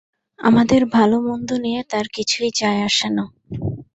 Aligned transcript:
আমাদের 0.39 0.81
ভাল-মন্দ 0.87 1.49
নিয়ে 1.57 1.81
তার 1.83 2.05
কিছুই 2.13 2.49
যায় 2.55 2.79
আসেনা। 2.83 3.23